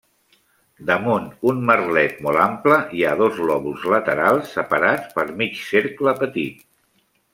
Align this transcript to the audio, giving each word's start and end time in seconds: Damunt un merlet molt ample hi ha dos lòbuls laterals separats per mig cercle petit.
Damunt 0.89 1.25
un 1.49 1.59
merlet 1.69 2.15
molt 2.27 2.41
ample 2.45 2.79
hi 2.99 3.05
ha 3.09 3.13
dos 3.21 3.37
lòbuls 3.51 3.85
laterals 3.95 4.57
separats 4.57 5.15
per 5.19 5.27
mig 5.43 5.61
cercle 5.67 6.17
petit. 6.25 6.67